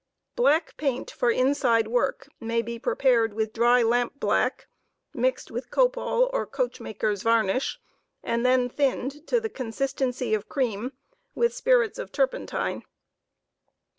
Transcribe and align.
Black 0.35 0.75
paint 0.77 1.11
for 1.11 1.29
inside 1.29 1.87
work 1.87 2.27
may 2.39 2.63
be 2.63 2.79
prepared 2.79 3.35
with 3.35 3.53
dry 3.53 3.83
lampblack, 3.83 4.65
mixed 5.13 5.51
with 5.51 5.69
copal 5.69 6.27
or 6.33 6.47
coachmakers' 6.47 7.21
varnish 7.21 7.79
and 8.23 8.43
then 8.43 8.67
thinned 8.67 9.27
to 9.27 9.39
the 9.39 9.47
consistency 9.47 10.33
of 10.33 10.49
cream 10.49 10.93
with 11.35 11.53
spirits 11.53 11.99
of 11.99 12.11
turpentine. 12.11 12.81